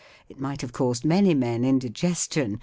[0.29, 2.59] It might have caused many men indi¬ gestion.